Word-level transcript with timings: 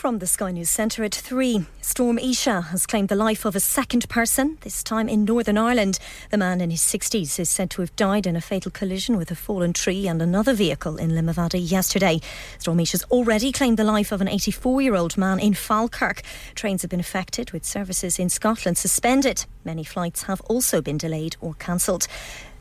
From 0.00 0.18
the 0.18 0.26
Sky 0.26 0.50
News 0.50 0.70
Centre 0.70 1.04
at 1.04 1.14
3, 1.14 1.66
Storm 1.82 2.18
Isha 2.18 2.62
has 2.62 2.86
claimed 2.86 3.10
the 3.10 3.14
life 3.14 3.44
of 3.44 3.54
a 3.54 3.60
second 3.60 4.08
person, 4.08 4.56
this 4.62 4.82
time 4.82 5.10
in 5.10 5.26
Northern 5.26 5.58
Ireland. 5.58 5.98
The 6.30 6.38
man 6.38 6.62
in 6.62 6.70
his 6.70 6.80
60s 6.80 7.38
is 7.38 7.50
said 7.50 7.68
to 7.72 7.82
have 7.82 7.94
died 7.96 8.26
in 8.26 8.34
a 8.34 8.40
fatal 8.40 8.70
collision 8.70 9.18
with 9.18 9.30
a 9.30 9.34
fallen 9.34 9.74
tree 9.74 10.08
and 10.08 10.22
another 10.22 10.54
vehicle 10.54 10.96
in 10.96 11.10
Limavady 11.10 11.60
yesterday. 11.70 12.18
Storm 12.58 12.80
Isha 12.80 12.92
has 12.92 13.04
already 13.10 13.52
claimed 13.52 13.76
the 13.76 13.84
life 13.84 14.10
of 14.10 14.22
an 14.22 14.28
84 14.28 14.80
year 14.80 14.94
old 14.94 15.18
man 15.18 15.38
in 15.38 15.52
Falkirk. 15.52 16.22
Trains 16.54 16.80
have 16.80 16.90
been 16.90 16.98
affected, 16.98 17.50
with 17.50 17.66
services 17.66 18.18
in 18.18 18.30
Scotland 18.30 18.78
suspended. 18.78 19.44
Many 19.66 19.84
flights 19.84 20.22
have 20.22 20.40
also 20.48 20.80
been 20.80 20.96
delayed 20.96 21.36
or 21.42 21.52
cancelled. 21.58 22.08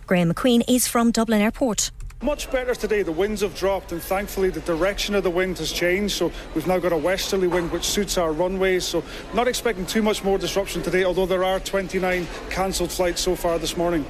Graham 0.08 0.34
McQueen 0.34 0.62
is 0.68 0.90
from 0.90 1.12
Dublin 1.12 1.40
Airport. 1.40 1.92
Much 2.22 2.52
better 2.52 2.76
today. 2.76 3.02
The 3.02 3.14
winds 3.14 3.40
have 3.40 3.56
dropped, 3.56 3.94
and 3.94 4.02
thankfully, 4.02 4.50
the 4.50 4.60
direction 4.60 5.16
of 5.16 5.24
the 5.24 5.30
wind 5.30 5.58
has 5.60 5.72
changed. 5.72 6.18
So, 6.18 6.34
we've 6.54 6.68
now 6.68 6.78
got 6.78 6.92
a 6.92 6.98
westerly 6.98 7.48
wind 7.48 7.72
which 7.72 7.86
suits 7.86 8.18
our 8.18 8.34
runways. 8.34 8.84
So, 8.84 9.06
not 9.34 9.48
expecting 9.48 9.86
too 9.86 10.02
much 10.02 10.22
more 10.22 10.38
disruption 10.38 10.84
today, 10.84 11.06
although 11.06 11.26
there 11.26 11.46
are 11.46 11.62
29 11.62 12.28
cancelled 12.50 12.92
flights 12.92 13.22
so 13.22 13.38
far 13.38 13.58
this 13.58 13.78
morning. 13.78 14.06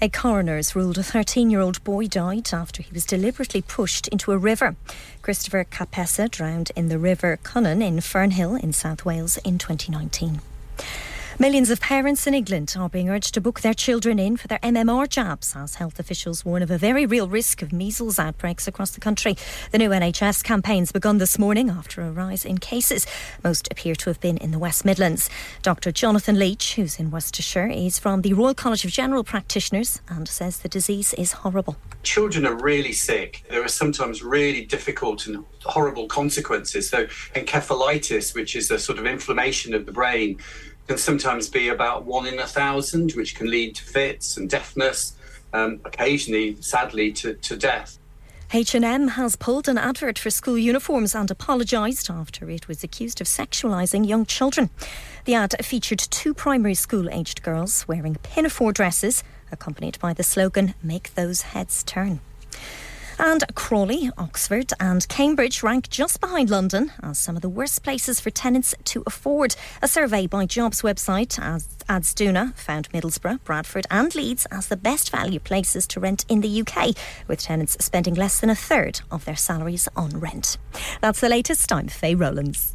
A 0.00 0.08
coroner 0.08 0.56
has 0.56 0.74
ruled 0.74 0.98
a 0.98 1.04
13 1.04 1.50
year 1.50 1.60
old 1.60 1.84
boy 1.84 2.08
died 2.08 2.52
after 2.52 2.82
he 2.82 2.92
was 2.92 3.06
deliberately 3.06 3.62
pushed 3.62 4.08
into 4.08 4.32
a 4.32 4.38
river. 4.38 4.74
Christopher 5.22 5.64
Kapessa 5.64 6.28
drowned 6.28 6.72
in 6.74 6.88
the 6.88 6.98
River 6.98 7.38
Cynon 7.44 7.80
in 7.80 7.98
Fernhill 7.98 8.60
in 8.60 8.72
South 8.72 9.04
Wales 9.04 9.36
in 9.44 9.58
2019. 9.58 10.40
Millions 11.38 11.70
of 11.70 11.80
parents 11.80 12.26
in 12.26 12.34
England 12.34 12.74
are 12.78 12.90
being 12.90 13.08
urged 13.08 13.32
to 13.34 13.40
book 13.40 13.60
their 13.62 13.72
children 13.72 14.18
in 14.18 14.36
for 14.36 14.48
their 14.48 14.58
MMR 14.58 15.08
jabs 15.08 15.56
as 15.56 15.76
health 15.76 15.98
officials 15.98 16.44
warn 16.44 16.62
of 16.62 16.70
a 16.70 16.76
very 16.76 17.06
real 17.06 17.26
risk 17.26 17.62
of 17.62 17.72
measles 17.72 18.18
outbreaks 18.18 18.68
across 18.68 18.90
the 18.90 19.00
country. 19.00 19.36
The 19.70 19.78
new 19.78 19.88
NHS 19.88 20.44
campaign's 20.44 20.92
begun 20.92 21.16
this 21.16 21.38
morning 21.38 21.70
after 21.70 22.02
a 22.02 22.12
rise 22.12 22.44
in 22.44 22.58
cases. 22.58 23.06
Most 23.42 23.66
appear 23.70 23.94
to 23.94 24.10
have 24.10 24.20
been 24.20 24.36
in 24.36 24.50
the 24.50 24.58
West 24.58 24.84
Midlands. 24.84 25.30
Dr. 25.62 25.90
Jonathan 25.90 26.38
Leach, 26.38 26.74
who's 26.74 26.98
in 26.98 27.10
Worcestershire, 27.10 27.68
is 27.68 27.98
from 27.98 28.20
the 28.20 28.34
Royal 28.34 28.54
College 28.54 28.84
of 28.84 28.90
General 28.90 29.24
Practitioners 29.24 30.02
and 30.08 30.28
says 30.28 30.58
the 30.58 30.68
disease 30.68 31.14
is 31.14 31.32
horrible. 31.32 31.76
Children 32.02 32.44
are 32.46 32.56
really 32.56 32.92
sick. 32.92 33.44
There 33.48 33.64
are 33.64 33.68
sometimes 33.68 34.22
really 34.22 34.66
difficult 34.66 35.26
and 35.26 35.44
horrible 35.64 36.08
consequences. 36.08 36.90
So, 36.90 37.06
encephalitis, 37.34 38.34
which 38.34 38.54
is 38.54 38.70
a 38.70 38.78
sort 38.78 38.98
of 38.98 39.06
inflammation 39.06 39.72
of 39.72 39.86
the 39.86 39.92
brain, 39.92 40.38
can 40.88 40.98
sometimes 40.98 41.48
be 41.48 41.68
about 41.68 42.04
one 42.04 42.26
in 42.26 42.38
a 42.38 42.46
thousand, 42.46 43.12
which 43.12 43.34
can 43.34 43.50
lead 43.50 43.74
to 43.76 43.84
fits 43.84 44.36
and 44.36 44.50
deafness, 44.50 45.16
um, 45.52 45.80
occasionally, 45.84 46.56
sadly, 46.60 47.12
to, 47.12 47.34
to 47.34 47.56
death. 47.56 47.98
H&M 48.54 49.08
has 49.08 49.34
pulled 49.36 49.66
an 49.66 49.78
advert 49.78 50.18
for 50.18 50.28
school 50.28 50.58
uniforms 50.58 51.14
and 51.14 51.30
apologised 51.30 52.10
after 52.10 52.50
it 52.50 52.68
was 52.68 52.84
accused 52.84 53.22
of 53.22 53.26
sexualising 53.26 54.06
young 54.06 54.26
children. 54.26 54.68
The 55.24 55.34
ad 55.34 55.54
featured 55.64 56.00
two 56.00 56.34
primary 56.34 56.74
school 56.74 57.08
aged 57.08 57.42
girls 57.42 57.88
wearing 57.88 58.16
pinafore 58.16 58.72
dresses, 58.72 59.24
accompanied 59.50 59.98
by 60.00 60.12
the 60.12 60.22
slogan, 60.22 60.74
Make 60.82 61.14
Those 61.14 61.42
Heads 61.42 61.82
Turn. 61.82 62.20
And 63.24 63.44
Crawley, 63.54 64.10
Oxford, 64.18 64.72
and 64.80 65.06
Cambridge 65.06 65.62
rank 65.62 65.88
just 65.88 66.20
behind 66.20 66.50
London 66.50 66.90
as 67.04 67.20
some 67.20 67.36
of 67.36 67.42
the 67.42 67.48
worst 67.48 67.84
places 67.84 68.18
for 68.18 68.30
tenants 68.30 68.74
to 68.86 69.04
afford. 69.06 69.54
A 69.80 69.86
survey 69.86 70.26
by 70.26 70.44
jobs 70.44 70.82
website 70.82 71.38
Adzuna 71.88 72.52
found 72.56 72.90
Middlesbrough, 72.90 73.44
Bradford, 73.44 73.86
and 73.92 74.12
Leeds 74.16 74.46
as 74.46 74.66
the 74.66 74.76
best 74.76 75.10
value 75.10 75.38
places 75.38 75.86
to 75.86 76.00
rent 76.00 76.24
in 76.28 76.40
the 76.40 76.62
UK, 76.62 76.96
with 77.28 77.38
tenants 77.38 77.76
spending 77.78 78.14
less 78.14 78.40
than 78.40 78.50
a 78.50 78.56
third 78.56 79.02
of 79.12 79.24
their 79.24 79.36
salaries 79.36 79.88
on 79.94 80.18
rent. 80.18 80.58
That's 81.00 81.20
the 81.20 81.28
latest. 81.28 81.72
I'm 81.72 81.86
Faye 81.86 82.16
Rowlands. 82.16 82.74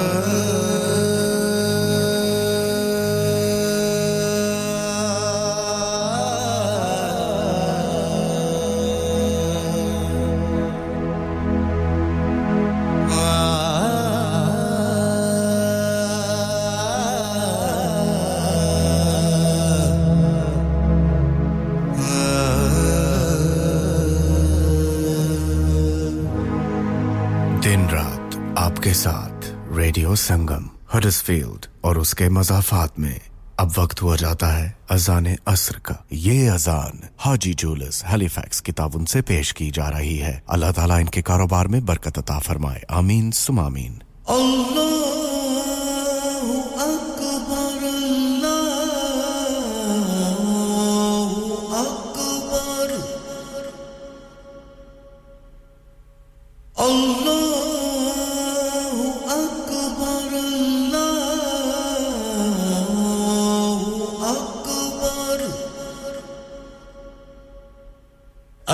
radio 28.87 30.15
Sangam 30.15 30.69
Huddersfield 30.93 31.65
और 31.83 31.97
उसके 31.97 32.29
मजाफात 32.29 32.99
में 32.99 33.21
अब 33.59 33.73
वक्त 33.79 34.01
हुआ 34.01 34.15
जाता 34.15 34.47
है 34.47 34.77
अजान 34.89 35.35
असर 35.47 35.75
का। 35.75 36.05
ये 36.11 36.47
अजान 36.47 37.09
हाजी 37.19 37.53
जूलस 37.53 38.03
हेलीफैक्स 38.05 38.59
किताब 38.59 39.05
से 39.05 39.21
पेश 39.21 39.51
की 39.51 39.71
जा 39.71 39.89
रही 39.89 40.17
है। 40.17 40.43
अल्लाह 40.49 40.71
ताला 40.71 40.99
इनके 40.99 41.21
कारोबार 41.21 41.67
में 41.67 41.85
बरकत 41.85 42.17
अता 42.17 42.39
फरमाए। 42.39 42.81
आमीन, 42.91 43.31
सुमामीन। 43.31 44.01
अल्लाह! 44.29 45.20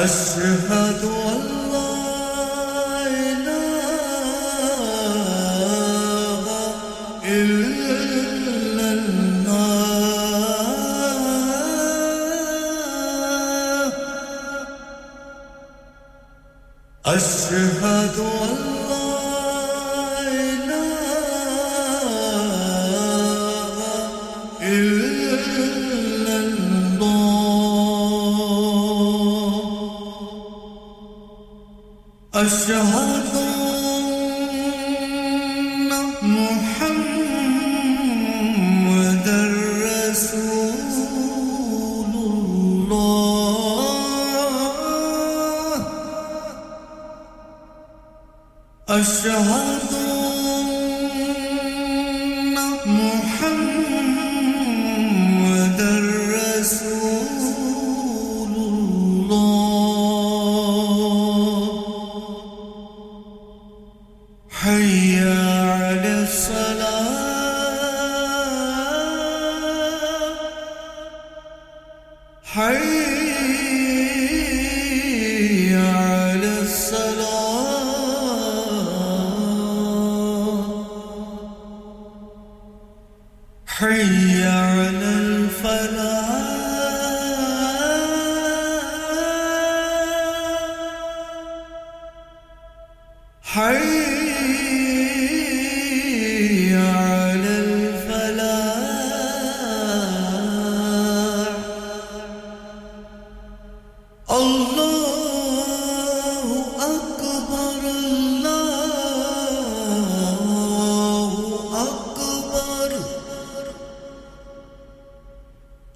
أشهد 0.03 1.01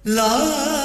来 0.04 0.81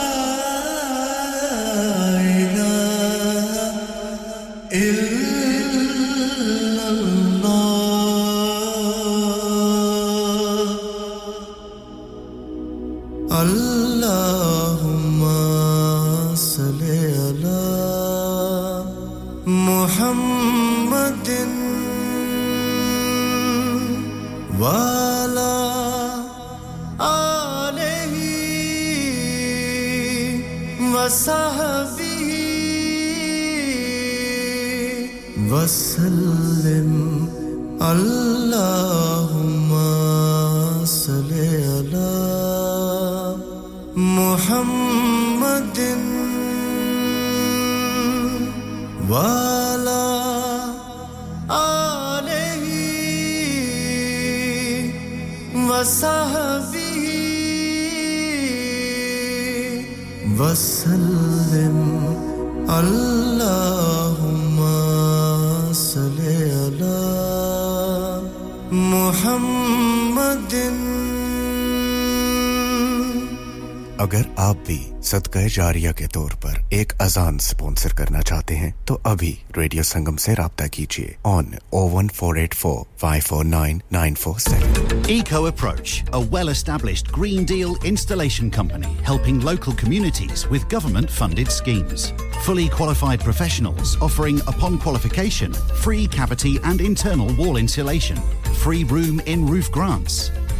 सदका 75.10 75.46
जारिया 75.54 75.92
के 75.98 76.06
तौर 76.14 76.34
पर 76.44 76.62
एक 76.78 76.92
अजान 77.00 77.38
स्पॉन्सर 77.46 77.92
करना 77.98 78.20
चाहते 78.30 78.54
हैं 78.56 78.72
तो 78.88 78.94
अभी 79.06 79.30
रेडियो 79.58 79.82
संगम 79.82 80.16
से 80.24 80.34
रब्ता 80.38 80.66
कीजिए 80.76 81.16
on 81.26 81.54
O 81.74 81.86
one 81.96 82.08
four 82.19 82.38
eight 82.40 82.54
four 82.54 82.84
five 83.02 83.22
four 83.28 83.44
nine 83.44 83.82
nine 83.92 84.14
four 84.24 84.38
seven 84.48 84.80
Eco 85.12 85.38
Approach, 85.46 85.92
a 86.19 86.20
well-established 86.34 87.10
Green 87.16 87.44
Deal 87.52 87.72
installation 87.90 88.50
company 88.56 88.92
helping 89.08 89.40
local 89.48 89.74
communities 89.82 90.44
with 90.52 90.69
government-funded 90.74 91.50
schemes. 91.56 92.04
Fully 92.46 92.69
qualified 92.76 93.24
professionals 93.24 93.96
offering, 94.08 94.38
upon 94.54 94.78
qualification, 94.86 95.52
free 95.86 96.06
cavity 96.19 96.54
and 96.72 96.80
internal 96.90 97.34
wall 97.42 97.56
insulation, 97.64 98.22
free 98.62 98.84
room 98.94 99.20
in 99.34 99.46
roof 99.54 99.70
grants 99.78 100.20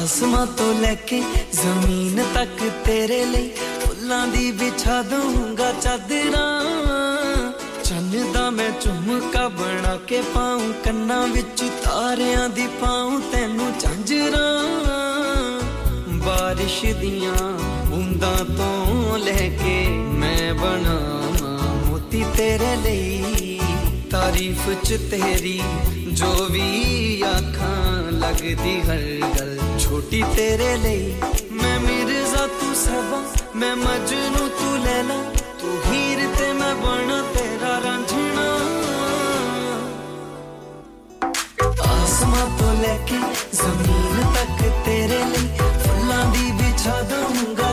ਆਸਮਾਂ 0.00 0.46
ਤੋਂ 0.46 0.74
ਲੈ 0.74 0.94
ਕੇ 0.94 1.22
ਜ਼ਮੀਨ 1.52 2.24
ਤੱਕ 2.34 2.70
ਤੇਰੇ 2.86 3.24
ਲਈ 3.24 3.50
ਫੁੱਲਾਂ 3.80 4.26
ਦੀ 4.26 4.50
ਵਿਛਾ 4.50 5.02
ਦੂੰਗਾ 5.02 5.72
ਚਾਦਰਾਂ। 5.72 7.52
ਚੰਨ 7.84 8.32
ਦਾ 8.32 8.50
ਮੈਂ 8.50 8.70
ਝੁਮਕਾ 8.80 9.48
ਬਣਾ 9.48 9.96
ਕੇ 9.96 10.22
ਪਾਉਂ, 10.34 10.72
ਕੰਨਾਂ 10.84 11.26
ਵਿੱਚ 11.28 11.62
ਤਾਰਿਆਂ 11.84 12.48
ਦੀ 12.48 12.66
ਪਾਉਂ 12.66 13.20
ਤੈਨੂੰ 13.32 13.72
ਝਾਂਜਰਾਂ। 13.80 14.64
ਬਾਰਿਸ਼ 16.12 16.84
ਦੀਆਂ 16.86 17.58
ਬੂੰਦਾਂ 17.86 18.44
ਤੋਂ 18.44 19.18
ਲੈ 19.18 19.48
ਕੇ 19.64 19.88
ਮੈਂ 19.88 20.54
ਬਣਾਵਾਂ 20.54 21.74
ਮੋਤੀ 21.86 22.24
ਤੇਰੇ 22.36 22.76
ਲਈ। 22.76 23.60
ਤਾਰੀਫ 24.10 24.70
ਚ 24.84 24.98
ਤੇਰੀ 25.10 25.62
ਜੋ 26.12 26.48
ਵੀ 26.50 27.22
ਆਖਾਂ 27.22 27.99
ਲੱਗਦੀ 28.29 28.79
ਹਰ 28.81 29.01
ਗੱਲ 29.37 29.57
ਛੋਟੀ 29.79 30.21
ਤੇਰੇ 30.35 30.75
ਲਈ 30.77 31.15
ਮੈਂ 31.51 31.79
ਮਿਰਜ਼ਾ 31.79 32.45
ਤੂੰ 32.59 32.75
ਸਬਾ 32.75 33.21
ਮੈਂ 33.55 33.75
ਮਜਨੂ 33.75 34.47
ਤੂੰ 34.59 34.79
ਲੈਲਾ 34.83 35.21
ਤੂੰ 35.61 35.77
ਹੀਰ 35.85 36.19
ਤੇ 36.37 36.51
ਮੈਂ 36.53 36.73
ਬਣਾ 36.75 37.21
ਤੇਰਾ 37.33 37.79
ਰਾਂਝਣਾ 37.81 38.45
ਆਸਮਾਂ 41.91 42.47
ਤੋਂ 42.59 42.73
ਲੈ 42.81 42.97
ਕੇ 43.07 43.19
ਜ਼ਮੀਨ 43.53 44.23
ਤੱਕ 44.35 44.63
ਤੇਰੇ 44.85 45.23
ਲਈ 45.23 45.47
ਫੁੱਲਾਂ 45.57 46.25
ਦੀ 46.31 46.51
ਵਿਛਾ 46.51 47.01
ਦਊਂਗਾ 47.01 47.71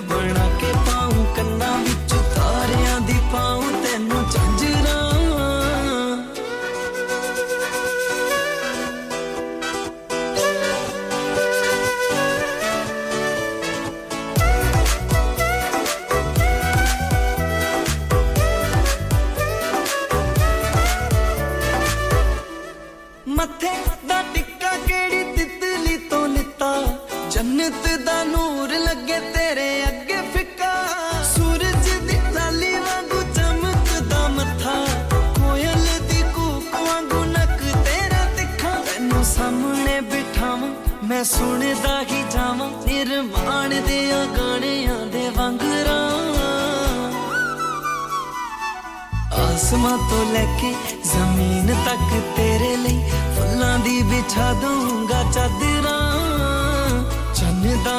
बना 0.00 0.46
के 0.60 0.71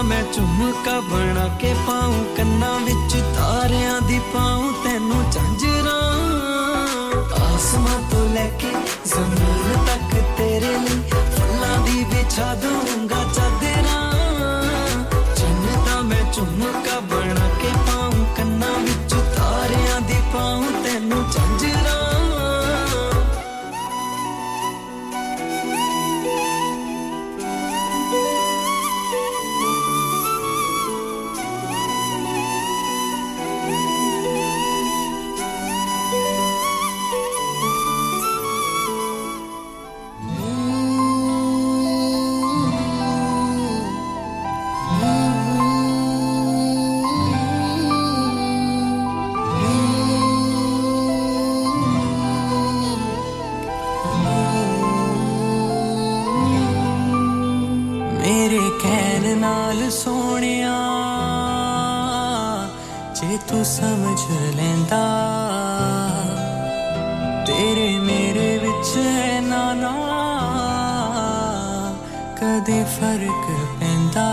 ਮੈਂ 0.03 0.23
ਝੁਮਕਾ 0.33 0.99
ਬਣਾ 0.99 1.47
ਕੇ 1.61 1.73
ਪਾਉਂ, 1.87 2.13
ਕੰਨਾਂ 2.37 2.79
ਵਿੱਚ 2.79 3.15
ਤਾਰਿਆਂ 3.35 4.01
ਦੀ 4.01 4.19
ਪਾਉਂ, 4.33 4.73
ਤੈਨੂੰ 4.83 5.31
ਝਾਂਜਰਾਂ। 5.31 6.01
ਆਸਮਾਨ 7.43 8.03
ਤੋਂ 8.11 8.29
ਲੈ 8.29 8.47
ਕੇ 8.59 8.71
ਜ਼ਮੀਨ 9.05 9.85
ਤੱਕ 9.85 10.15
ਤੇਰੇ 10.37 10.77
ਲਈ 10.77 11.01
ਫੁੱਲਾਂ 11.11 11.77
ਦੀ 11.77 12.03
ਵਿਛਾ 12.03 12.53
ਦੂੰ 12.55 13.02
ਨਾਲ 59.43 59.89
ਸੋਹਣਿਆ 59.91 60.75
ਜੇ 63.15 63.37
ਤੂੰ 63.49 63.63
ਸਮਝ 63.65 64.19
ਲੈਂਦਾ 64.55 65.01
ਤੇਰੇ 67.47 67.87
ਮੇਰੇ 67.99 68.57
ਵਿੱਚ 68.57 68.91
ਨਾ 69.47 69.63
ਨਾ 69.73 69.91
ਕਦੇ 72.39 72.83
ਫਰਕ 72.95 73.49
ਪੈਂਦਾ 73.79 74.27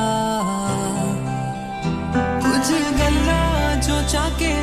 ਕੁਝ 2.40 2.72
ਗੱਲਾਂ 3.00 3.76
ਜੋ 3.76 4.00
ਚਾਕੇ 4.12 4.54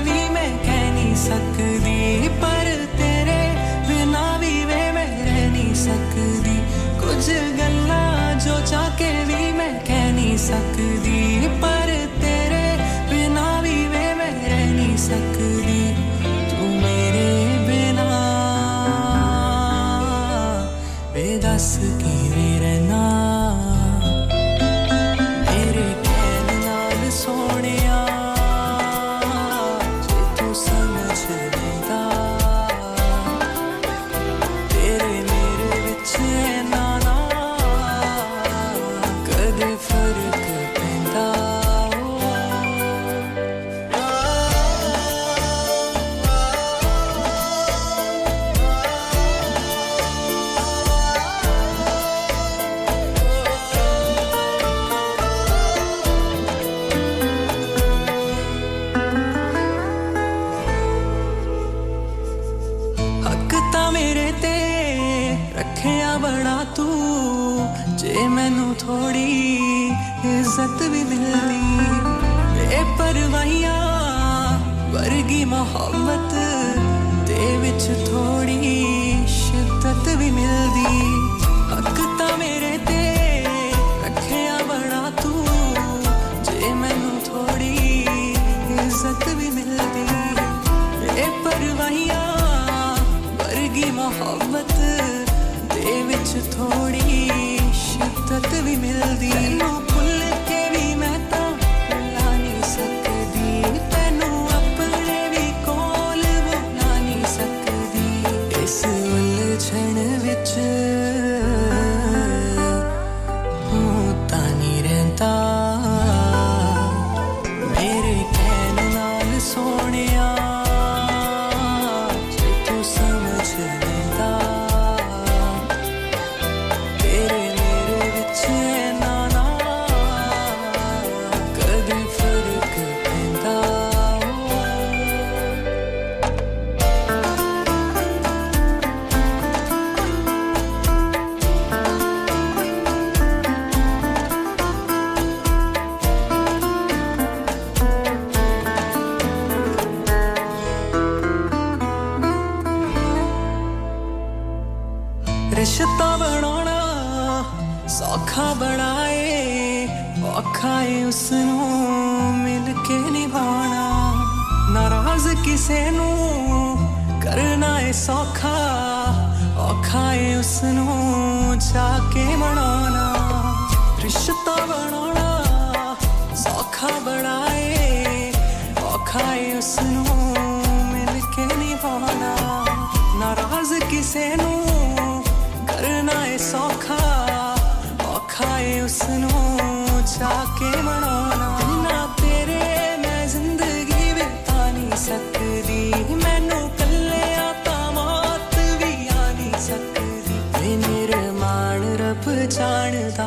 ਸਕਦੀ 200.66 200.76
ਵੇ 200.76 200.76
ਨਿਰਮਾਣ 200.76 201.96
ਰੱਬ 201.96 202.48
ਜਾਣਦਾ 202.48 203.26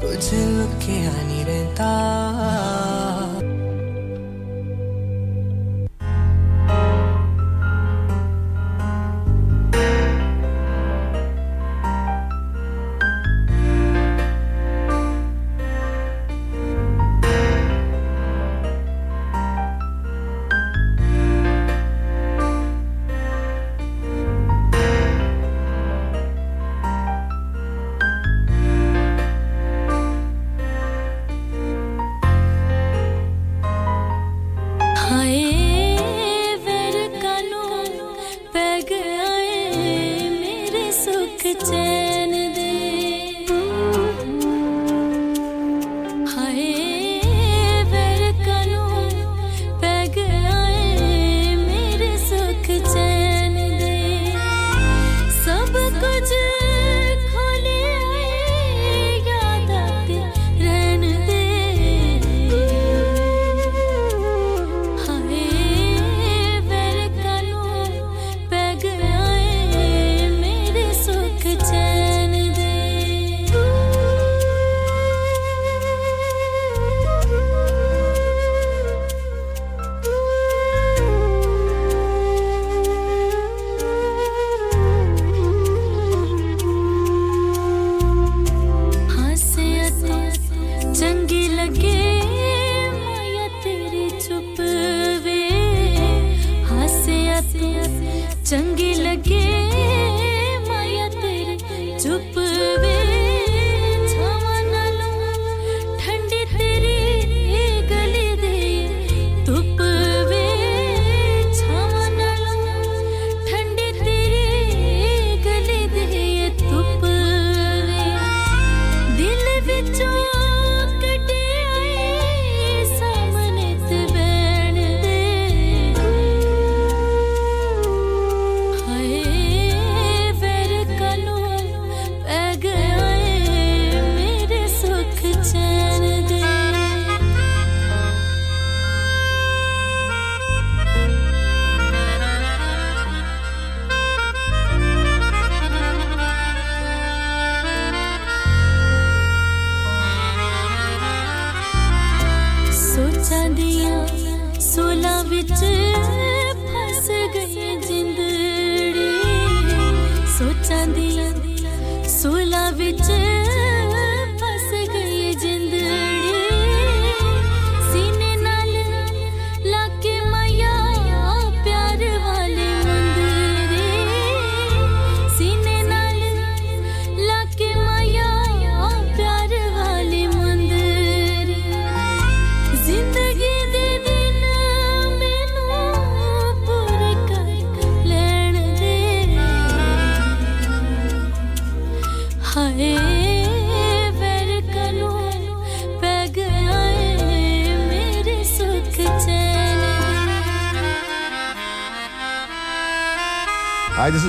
ਕੁਝ 0.00 0.34
ਲੁਕਿਆ 0.34 1.10
ਨਹੀਂ 1.10 1.44
ਰਹਿੰਦਾ 1.44 1.90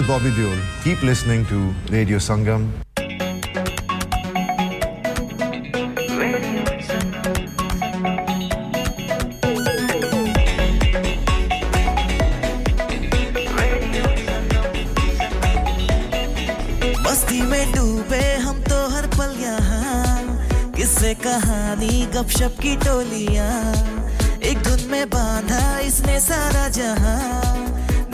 Bobby 0.07 0.31
Deol. 0.31 0.59
Keep 0.85 1.03
listening 1.03 1.45
to 1.47 1.75
Radio 1.91 2.19
Sangam. 2.19 2.71
तो 21.07 21.23
कहानी, 21.23 22.07
गपशप 22.15 22.57
की 22.63 22.75
टोलियाँ 22.77 23.73
एक 24.43 24.63
धुन 24.63 24.91
में 24.91 25.09
बांधा 25.11 25.79
इसने 25.79 26.19
सारा 26.21 26.69
जहाँ 26.69 27.76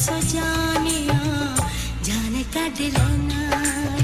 सजानिया 0.00 1.20
जाने 2.04 2.42
का 2.54 2.68
दिलना। 2.78 3.99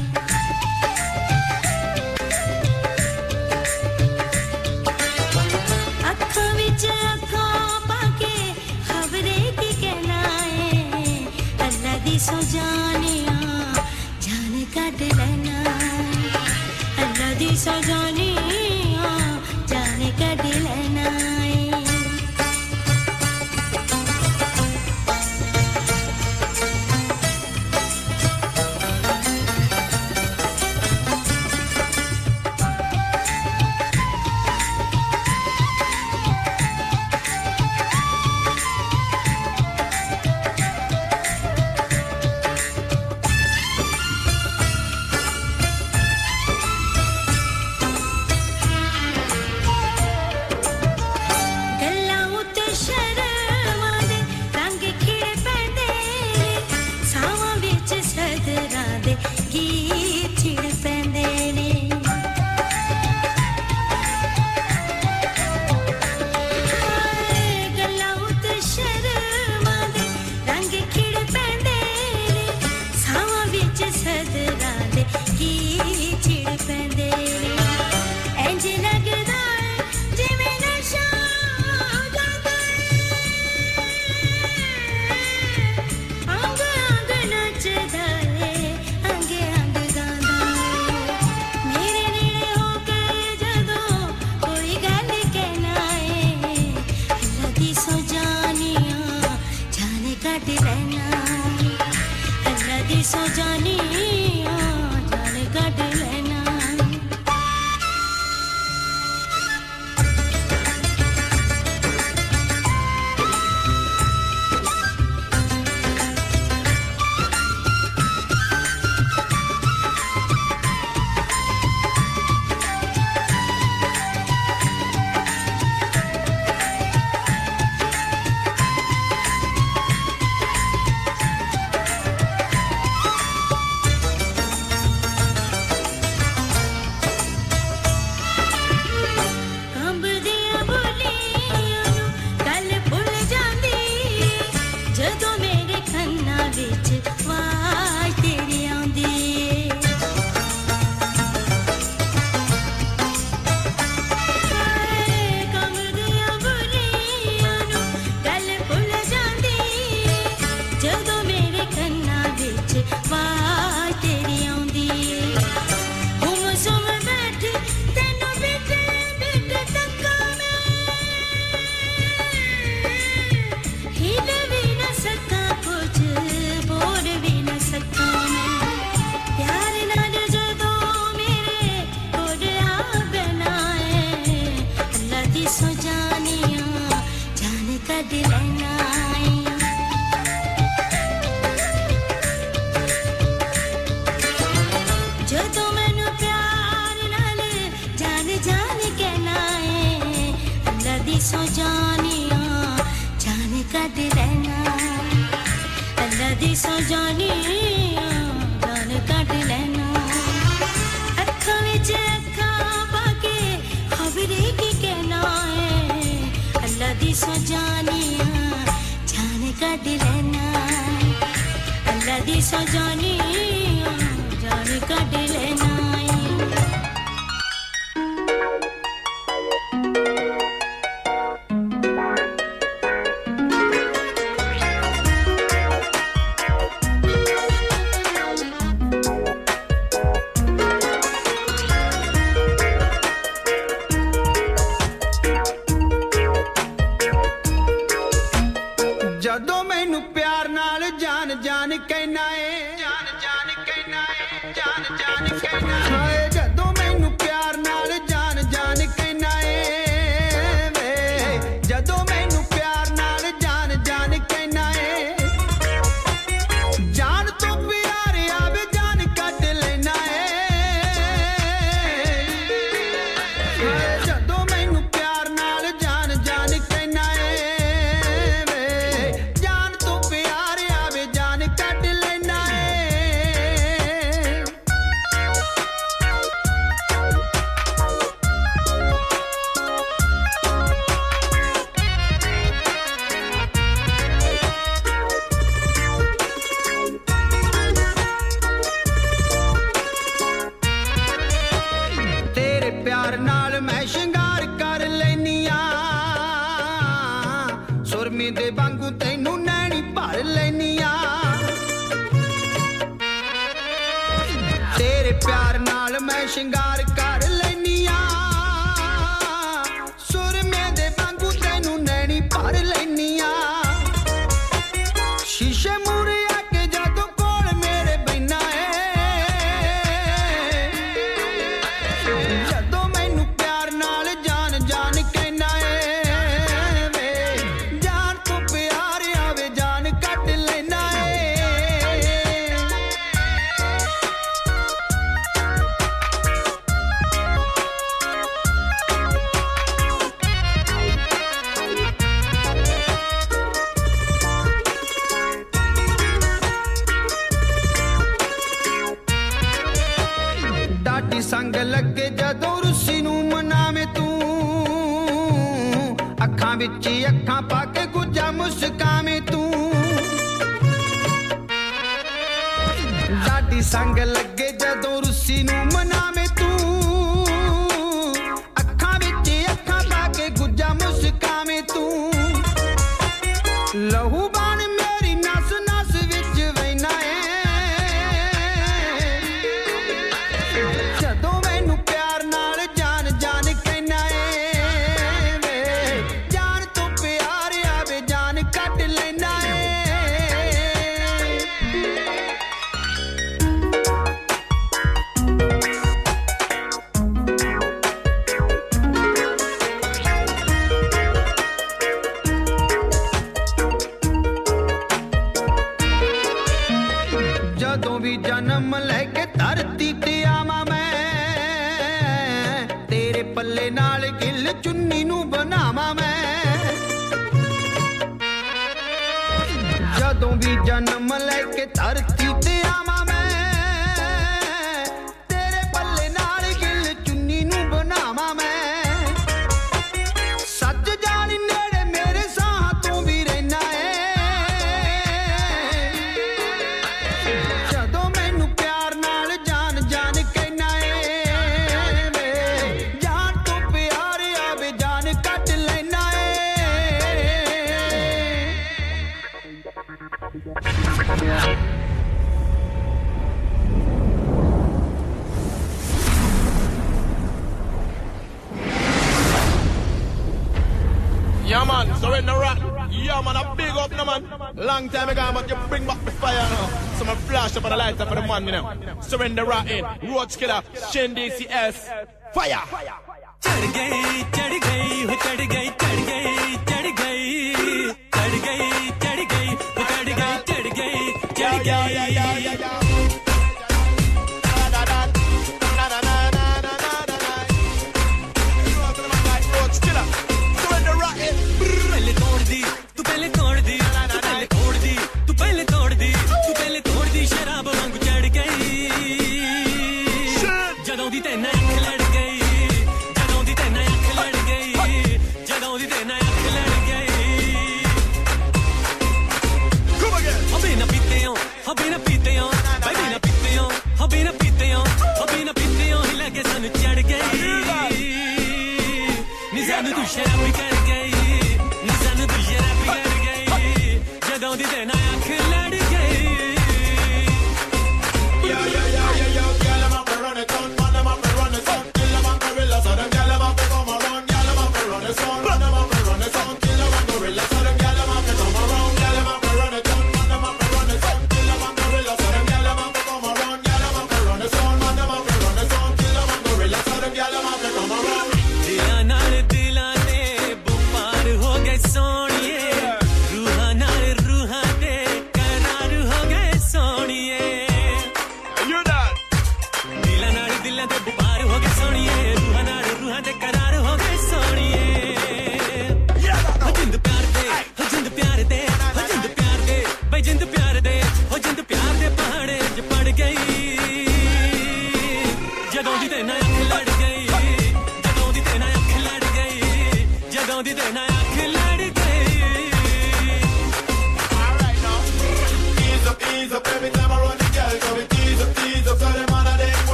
Surrender 479.27 479.45
rat 479.45 479.69
in. 479.69 479.85
Roach 480.15 480.39
killer, 480.39 480.62
Shin 480.93 481.12
DCS. 481.17 482.07
Fire! 482.33 482.62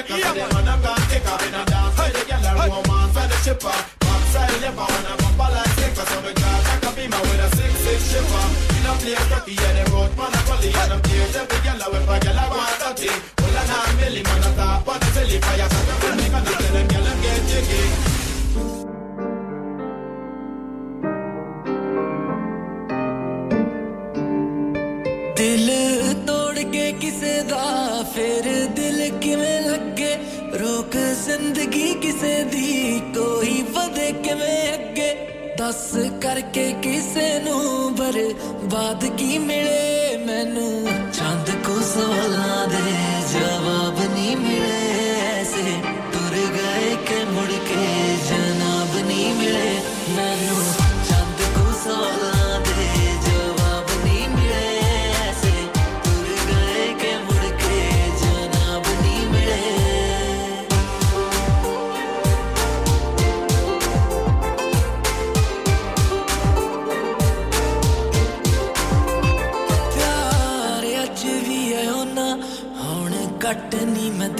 liquor, 0.00 0.16
so 0.16 0.32
the 0.32 0.44
man 0.54 0.68
a 0.68 0.74
gone 0.80 1.04
take 1.10 1.26
her. 1.28 1.36
In 1.46 1.54
a 1.54 1.62
dance 1.66 1.98
with 1.98 2.12
the 2.16 2.22
girl, 2.24 2.46
a 2.46 2.52
romance 2.56 3.12
for 3.12 3.26
the 3.28 3.36
chipper. 3.44 3.76
Backside 4.00 4.56
lipper, 4.62 4.86
when 4.88 5.04
a 5.04 5.14
bumper 5.20 5.48
like 5.52 5.68
sticker. 5.76 6.06
So 6.06 6.16
the 6.24 6.32
girl 6.32 6.60
like 6.64 6.86
a 6.86 6.90
beamer 6.96 7.20
with 7.28 7.44
a 7.44 7.48
six 7.56 7.72
six 7.84 8.00
shipper. 8.10 8.44
In 8.72 8.86
a 8.88 8.92
place 8.96 9.26
cocky, 9.28 9.52
yeah, 9.52 9.72
the 9.76 9.84
road 9.92 10.16
man 10.16 10.32
a 10.32 10.40
gully. 10.48 10.72
And 10.72 10.90
them 10.92 11.00
tears 11.04 11.36
every 11.36 11.60
girl, 11.60 11.80
with 11.92 12.08
a 12.08 12.16
girl 12.24 12.40
a 12.40 12.44
want 12.48 12.76
dirty. 12.80 13.12
Pull 13.36 13.52
a 13.52 13.62
nine 13.68 13.94
milli, 14.00 14.22
man 14.24 14.44
a 14.48 14.50
top 14.56 14.88
on 14.88 14.96
the 15.00 15.08
silly 15.12 15.38
fire. 15.44 15.68
So 15.68 15.80
the 15.84 15.94
man 16.00 16.16
make 16.16 16.32
a 16.32 16.40
knock, 16.40 16.56
tell 16.56 16.72
them 16.72 16.86
girl 16.88 17.04
them 17.04 17.18
get 17.20 17.40
jiggy. 17.50 17.84
ਦਿਲ 25.36 25.68
ਤੋੜ 26.26 26.58
ਕੇ 26.72 26.92
ਕਿਸੇ 27.00 27.42
ਦਾ 27.48 27.64
ਫਿਰ 28.14 28.44
ਦਿਲ 28.76 29.18
ਕਿਵੇਂ 29.20 29.59
ਲੱਗੇ 29.59 29.59
ਰੋਕ 29.59 29.59
ਜ਼ਿੰਦਗੀ 29.59 29.59
ਕਿਸੇ 32.21 32.43
ਦੀ 32.43 32.99
ਕੋਈ 33.15 33.61
ਵਧੇ 33.61 34.11
ਕਿਵੇਂ 34.11 34.73
ਅੱਗੇ? 34.73 35.27
ਦੱਸ 35.57 35.91
ਕਰਕੇ 36.21 36.73
ਕਿਸੇ 36.83 37.39
ਨੂੰ 37.39 37.95
ਬਰਬਾਦ 37.95 39.05
ਕੀ 39.05 39.37
ਮਿਲੇ 39.37 40.17
ਮੈਨੂੰ? 40.17 40.87
ਚੰਦ 41.11 41.49
ਕੋ 41.65 41.81
ਸਵਾਲਾਂ 41.81 42.67
ਦੇ 42.67 42.91
ਜਵਾਬ 43.33 43.99
ਨਹੀਂ 44.13 44.20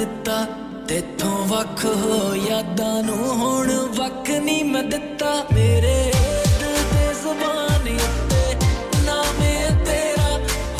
ਦਿੱਤਾ। 0.02 0.48
ਤੇਥੋਂ 0.88 1.48
ਵੱਖ 1.48 1.86
ਹੋ 1.86 2.36
ਯਾਦਾਂ 2.36 3.04
ਨੂੰ 3.04 3.36
ਹੁਣ 3.36 3.72
ਵੱਖ 3.72 4.30
ਨਹੀਂ 4.30 4.64
ਮੈਂ 4.66 4.84
ਦਿੱਤਾ। 4.84 5.34
ਮੇਰੇ 5.54 6.12
ਦਿਲ 6.60 6.76
ਤੇ 6.94 7.14
ਜ਼ੁਬਾਨ 7.14 7.88
ਉੱਤੇ 7.96 8.56
ਨਾਮ 9.06 9.42
ਹੈ 9.42 9.84
ਤੇਰਾ। 9.86 10.30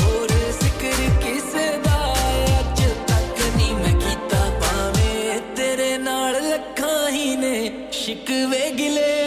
ਹੋਰ 0.02 0.28
ਜ਼ਿਕਰ 0.62 1.24
ਕਿਸੇ 1.24 1.78
ਦਾ 1.78 2.14
ਅੱਜ 2.60 2.82
ਤੱਕ 3.08 3.58
ਨਹੀਂ 3.58 3.74
ਮੈਂ 3.74 4.00
ਕੀਤਾ। 4.00 4.50
ਭਾਵੇਂ 4.62 5.40
ਤੇਰੇ 5.56 5.98
ਨਾਲ 5.98 6.50
ਲੱਖਾਂ 6.50 7.10
ਹੀ 7.10 7.36
ਨੇ, 7.36 7.72
ਸ਼ਿਕਵੇ 7.92 8.70
ਗਿਲੇ। 8.72 9.21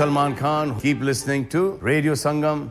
Salman 0.00 0.34
Khan. 0.34 0.80
Keep 0.80 1.02
listening 1.02 1.46
to 1.50 1.72
Radio 1.82 2.14
Sangam. 2.14 2.70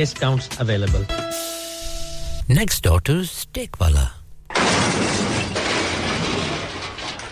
discounts 0.00 0.58
available. 0.58 1.04
Next 2.48 2.80
door 2.80 3.02
to 3.02 3.20
Steakwala. 3.20 4.12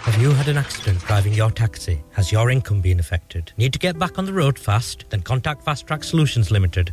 Have 0.03 0.21
you 0.21 0.33
had 0.33 0.49
an 0.49 0.59
accident 0.59 0.99
driving 1.07 1.33
your 1.33 1.51
taxi? 1.51 2.03
Has 2.13 2.31
your 2.31 2.51
income 2.51 2.83
been 2.83 3.01
affected? 3.01 3.53
Need 3.57 3.73
to 3.73 3.79
get 3.79 3.99
back 3.99 4.19
on 4.19 4.27
the 4.27 4.35
road 4.35 4.59
fast? 4.59 5.07
Then 5.09 5.23
contact 5.23 5.65
Fast 5.65 5.87
Track 5.87 6.05
Solutions 6.05 6.51
Limited, 6.51 6.93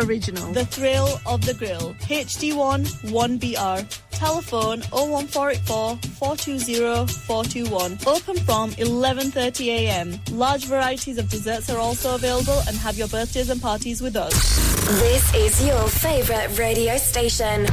Original. 0.00 0.52
The 0.52 0.64
thrill 0.64 1.20
of 1.26 1.44
the 1.44 1.54
grill. 1.54 1.94
HD1 2.00 2.86
1BR. 3.10 4.00
Telephone 4.10 4.80
01484 4.90 5.96
420 5.96 7.12
421. 7.26 7.98
Open 8.06 8.36
from 8.44 8.70
11.30am. 8.72 10.36
Large 10.36 10.66
varieties 10.66 11.18
of 11.18 11.28
desserts 11.28 11.70
are 11.70 11.78
also 11.78 12.14
available 12.14 12.60
and 12.66 12.76
have 12.76 12.96
your 12.96 13.08
birthdays 13.08 13.50
and 13.50 13.60
parties 13.60 14.00
with 14.00 14.16
us. 14.16 14.34
This 15.00 15.34
is 15.34 15.66
your 15.66 15.86
favorite 15.88 16.58
radio 16.58 16.96
station. 16.96 17.66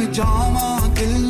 में 0.00 0.12
जावा 0.12 0.68
दिल 0.98 1.29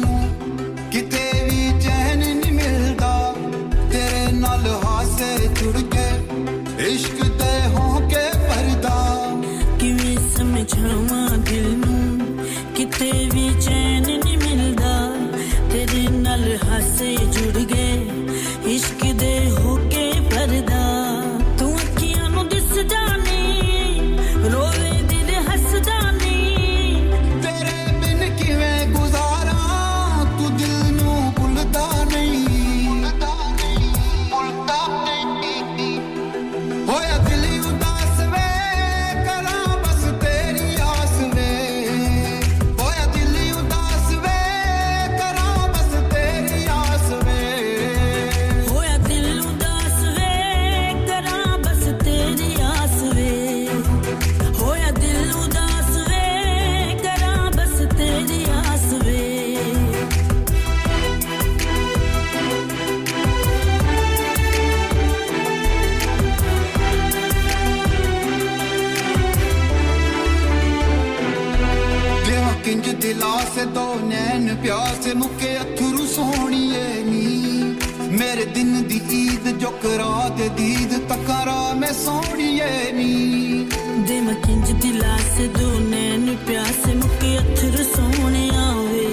ਕਰਾ 80.41 80.49
ਦੇ 80.49 80.49
ਦੀਦ 80.49 81.09
ਤਕਰਾ 81.09 81.75
ਮੈਂ 81.75 81.93
ਸੋਹਣੀਏ 81.93 82.93
ਨੀ। 82.93 83.67
ਦੇ 84.09 84.21
ਮਕਿੰਜ 84.21 84.73
ਦਿਲਾ 84.73 85.17
ਸੇ 85.37 85.49
ਦੋ 85.49 85.79
ਨੈਣ 85.79 86.37
ਪਿਆਸੇ 86.37 86.95
ਮੁੱਕੇ 86.95 87.39
ਅਥਰ 87.39 87.85
ਸੋਹਣੇ 87.97 88.51
ਆਵੇ 88.57 89.07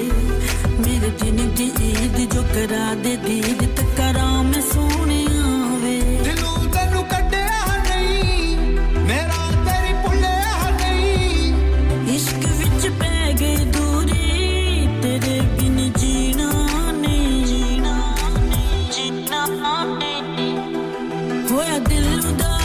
ਮੇਰੇ 0.79 1.09
ਦਿਨ 1.09 1.55
ਦੀ 1.55 1.71
ਈਦ 1.81 2.33
ਜੋ 2.33 2.41
ਕਰਾ 2.41 2.93
ਦੇ 2.93 3.15
ਦੀਦ 3.15 3.63
ਤਕਰਾ 3.75 3.96
we 21.57 21.63
Voy 21.63 21.71
a 21.71 21.79
desnudar 21.79 22.56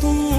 不 0.00 0.35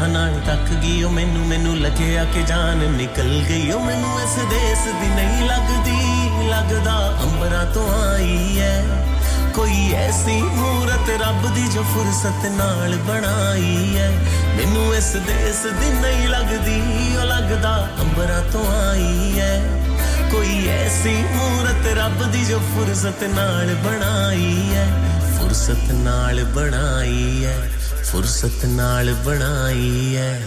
ਨਿਗਾਹ 0.00 0.08
ਨਾਲ 0.08 0.40
ਤੱਕ 0.46 0.72
ਗਈ, 0.74 1.02
ਉਹ 1.02 1.10
ਮੈਨੂੰ 1.10 1.46
ਮੈਨੂੰ 1.46 1.76
ਲੱਗਿਆ 1.80 2.24
ਕਿ 2.24 2.42
ਜਾਨ 2.42 2.76
ਨਿਕਲ 2.76 3.44
ਗਈ। 3.48 3.70
ਉਹ 3.70 3.80
ਮੈਨੂੰ 3.80 4.20
ਇਸ 4.20 4.34
ਦੇਸ 4.50 4.84
ਦੀ 4.84 5.08
ਨਹੀਂ 5.08 5.48
ਲੱਗਦੀ, 5.48 6.30
ਲੱਗਦਾ 6.48 7.18
ਅੰਬਰਾਂ 7.22 7.66
ਤੋਂ 7.66 7.88
ਆਈ 8.04 8.58
ਐ। 8.58 8.82
ਕੋਈ 9.54 9.92
ਐਸੀ 9.92 10.42
ਮੂਰਤ 10.42 11.10
ਰੱਬ 11.22 11.54
ਦੀ 11.54 11.66
ਜੋ 11.74 11.82
ਫੁਰਸਤ 11.82 12.46
ਨਾਲ 12.46 12.96
ਬਣਾਈ 12.96 13.96
ਐ। 13.96 14.08
ਮੈਨੂੰ 14.56 14.94
ਇਸ 14.96 15.12
ਦੇਸ 15.12 15.66
ਦੀ 15.66 15.90
ਨਹੀਂ 15.90 16.28
ਲੱਗਦੀ, 16.28 16.80
ਉਹ 17.16 17.24
ਲੱਗਦਾ 17.24 17.88
ਅੰਬਰਾਂ 18.00 18.42
ਤੋਂ 18.52 18.66
ਆਈ 18.88 19.38
ਐ। 19.38 19.60
ਕੋਈ 20.30 20.68
ਐਸੀ 20.68 21.24
ਮੂਰਤ 21.34 21.98
ਰੱਬ 21.98 22.32
ਦੀ 22.32 22.44
ਜੋ 22.44 22.58
ਫੁਰਸਤ 22.58 23.22
ਨਾਲ 23.22 23.74
ਬਣਾਈ 23.74 24.70
ਐ। 24.74 24.86
ਫੁਰਸਤ 25.38 25.92
ਨਾਲ 25.92 26.44
ਬਣਾਈ 26.44 27.44
ਐ। 27.44 27.79
ਫੁਰਸਤ 28.04 28.64
ਨਾਲ 28.64 29.14
ਬਣਾਈ 29.14 30.16
ਐ। 30.16 30.38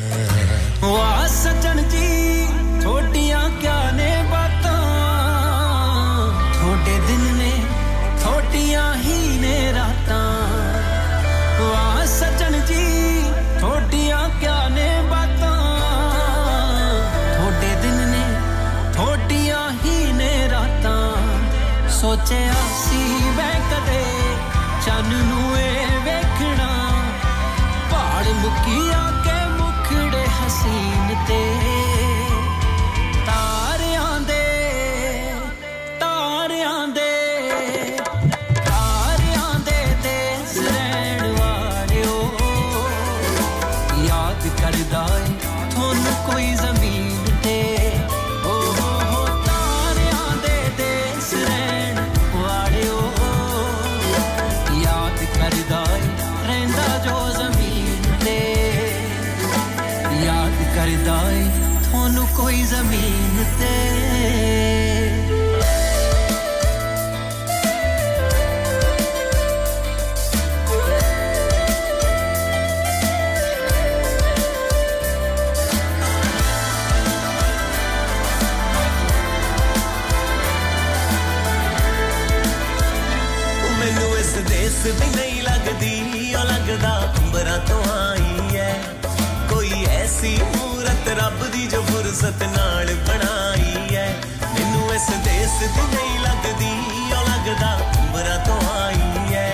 ਇਸ 95.54 95.60
ਦੇਸ 95.60 95.72
ਦੀ 95.72 95.82
ਨਹੀਂ 95.96 96.20
ਲੱਗਦੀ, 96.20 96.70
ਉਹ 97.14 97.24
ਲੱਗਦਾ 97.24 97.68
ਅੰਬਰਾਂ 98.00 98.38
ਤੋਂ 98.46 98.60
ਆਈ 98.72 99.34
ਐ। 99.34 99.52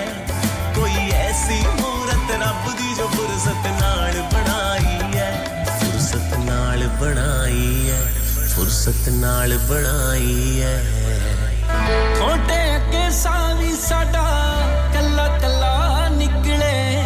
ਕੋਈ 0.74 1.10
ਐਸੀ 1.10 1.60
ਮੂਰਤ 1.80 2.30
ਰੱਬ 2.42 2.70
ਦੀ 2.78 2.94
ਜੋ 2.94 3.08
ਫੁਰਸਤ 3.08 3.66
ਨਾਲ 3.82 4.12
ਬਣਾਈ 4.32 5.18
ਐ। 5.18 5.30
ਫੁਰਸਤ 5.66 6.38
ਨਾਲ 6.38 6.86
ਬਣਾਈ 6.88 7.90
ਐ, 7.90 8.00
ਫੁਰਸਤ 8.46 9.08
ਨਾਲ 9.08 9.58
ਬਣਾਈ 9.58 10.60
ਐ। 10.60 10.78
ਥੋੜੇ 12.18 12.76
ਅੱਗੇ 12.76 13.10
ਸਾਵੀ 13.10 13.76
ਸਾਡਾ 13.76 14.24
ਕੱਲਾ 14.94 15.38
ਕੱਲਾ 15.38 16.08
ਨਿਕਲੇ। 16.08 17.02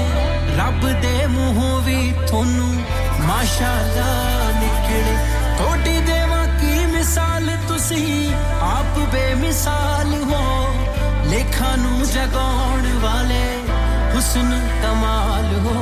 ਰੱਬ 0.58 1.00
ਦੇ 1.00 1.26
ਮੂੰਹੋਂ 1.26 1.80
ਵੀ 1.80 2.14
ਤੁਹਾਨੂੰ 2.26 2.74
ਮਾਸ਼ਾਅੱਲਾ 3.20 4.50
ਨਿਕਲੇ। 4.60 5.16
ਥੋੜੀ 5.58 6.00
ਦੇਵਾਂ 6.00 6.43
ਕੀ 6.43 6.43
ਮਿਸਾਲ 7.03 7.49
ਤੁਸੀਂ 7.67 8.33
ਆਪ 8.63 8.99
ਬੇਮਿਸਾਲ 9.11 10.13
ਹੋ 10.23 10.43
ਲੇਖਾਂ 11.29 11.75
ਨੂੰ 11.77 12.05
ਜਗਾਉਣ 12.05 12.87
ਵਾਲੇ 13.01 13.43
ਹੁਸਨ 14.15 14.49
ਕਮਾਲ 14.83 15.53
ਹੋ 15.65 15.73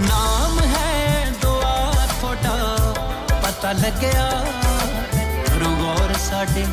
ਨਾਮ 0.00 0.58
ਹੈ 0.66 1.26
ਦੁਆ 1.42 1.74
ਤੁਹਾਡਾ 2.20 2.56
ਪਤਾ 3.42 3.72
ਲੱਗਿਆ 3.72 4.28
ਰੁਗੌਰ 5.60 6.14
ਸਾਡੇ 6.20 6.66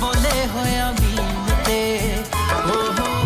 ਬੋਲੇ 0.00 0.46
ਹੋਇਆ 0.46 0.90
ਮੀਨ 0.92 1.50
ਤੇ 1.66 1.80
ਓ 2.54 2.80
ਹੋ 2.92 3.06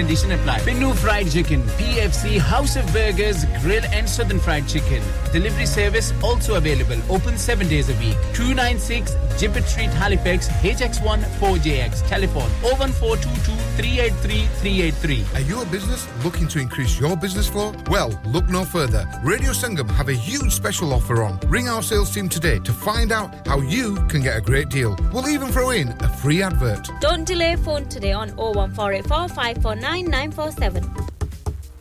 condition 0.01 0.31
apply. 0.31 0.57
Binu 0.61 0.95
Fried 0.95 1.29
Chicken, 1.29 1.61
PFC, 1.77 2.39
House 2.39 2.75
of 2.75 2.85
Burgers, 2.91 3.45
Grill 3.61 3.85
and 3.93 4.09
Southern 4.09 4.39
Fried 4.39 4.67
Chicken. 4.67 5.01
Delivery 5.31 5.67
service 5.67 6.11
also 6.23 6.55
available. 6.55 6.99
Open 7.15 7.37
7 7.37 7.67
days 7.67 7.87
a 7.89 7.95
week. 7.99 8.17
296 8.33 9.13
Gibbet 9.39 9.65
Street, 9.65 9.91
Halifax, 10.01 10.47
HX1 10.63 11.19
4JX. 11.39 12.07
Telephone 12.07 12.49
01422 12.61 13.51
383 13.77 14.45
383. 14.61 15.25
Are 15.35 15.45
you 15.47 15.61
a 15.61 15.65
business 15.65 16.07
looking 16.25 16.47
to 16.47 16.59
increase 16.59 16.99
your 16.99 17.15
business 17.15 17.47
flow? 17.47 17.71
Well, 17.89 18.19
look 18.25 18.49
no 18.49 18.65
further. 18.65 19.05
Radio 19.23 19.51
Sangam 19.51 19.89
have 19.91 20.09
a 20.09 20.13
huge 20.13 20.51
special 20.51 20.93
offer 20.93 21.21
on. 21.23 21.39
Ring 21.47 21.69
our 21.69 21.83
sales 21.83 22.11
team 22.11 22.27
today 22.27 22.57
to 22.59 22.73
find 22.73 23.11
out 23.11 23.29
how 23.47 23.59
you 23.59 23.95
can 24.07 24.21
get 24.21 24.35
a 24.35 24.41
great 24.41 24.69
deal. 24.69 24.97
We'll 25.13 25.29
even 25.29 25.49
throw 25.49 25.69
in 25.69 25.89
a 25.89 26.09
free 26.21 26.41
advert. 26.41 26.89
Don't 26.99 27.23
delay 27.23 27.55
phone 27.55 27.85
today 27.87 28.13
on 28.13 28.29
01484 28.35 29.27
549 29.29 29.90
947. 29.99 31.10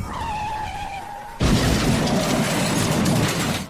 な 0.00 0.26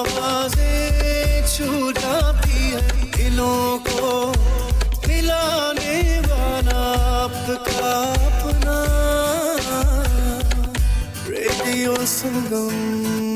आवाज़ें 0.00 1.46
छू 1.46 1.92
जाती 1.92 2.58
है 2.70 2.80
दिलों 3.10 3.78
को। 3.78 4.30
मिलाने 5.08 6.20
वाला 6.20 6.84
अपना। 7.24 8.76
Radio 11.28 11.96
Sangam. 11.96 13.29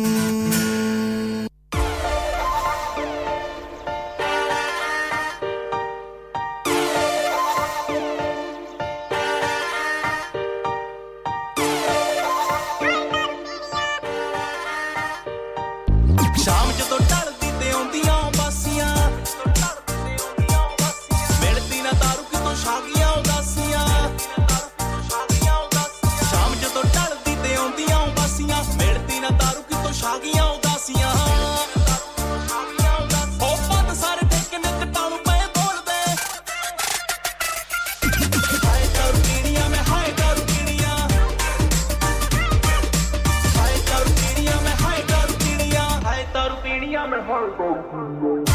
cargo. 47.35 48.54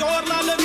your 0.00 0.22
love. 0.22 0.59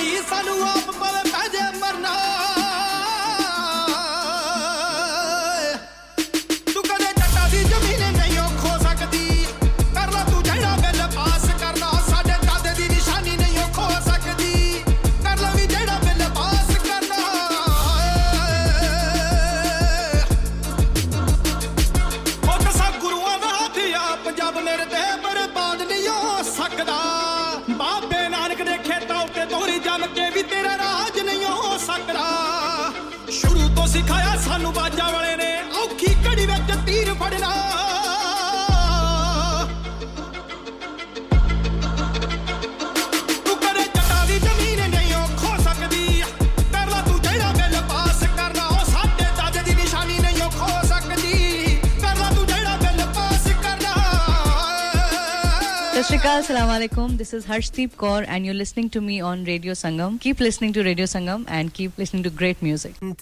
alaikum. 56.88 57.18
This 57.18 57.34
is 57.34 57.46
Harshdeep 57.46 57.92
Kaur, 57.92 58.26
and 58.28 58.46
you're 58.46 58.54
listening 58.56 58.90
to 58.92 59.02
me 59.02 59.22
on 59.22 59.44
Radio 59.46 59.74
Sangam. 59.74 60.20
Keep 60.20 60.40
listening 60.40 60.74
to 60.74 60.84
Radio 60.84 61.06
Sangam 61.06 61.46
and 61.48 61.74
keep 61.74 61.98
listening 61.98 62.24
to 62.24 62.30
great 62.30 62.62
music. 62.62 62.96
Hi, 63.02 63.16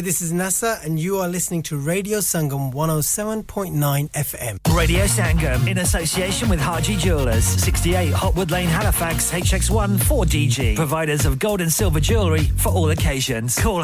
this 0.00 0.22
is 0.22 0.32
Nasa, 0.32 0.84
and 0.84 0.98
you 0.98 1.18
are 1.18 1.28
listening 1.28 1.62
to 1.64 1.76
Radio 1.76 2.18
Sangam 2.18 2.72
107.9 2.72 4.10
FM. 4.10 4.58
Radio 4.74 5.04
Sangam 5.04 5.68
in 5.68 5.78
association 5.78 6.48
with 6.48 6.60
Haji 6.60 6.96
Jewelers, 6.96 7.44
68 7.44 8.12
Hopwood 8.12 8.50
Lane, 8.50 8.68
Halifax, 8.68 9.30
HX1 9.30 9.98
4DG. 9.98 10.76
Providers 10.76 11.26
of 11.26 11.38
gold 11.38 11.60
and 11.60 11.72
silver 11.72 12.00
jewellery 12.00 12.44
for 12.56 12.70
all 12.70 12.90
occasions. 12.90 13.58
Call 13.58 13.82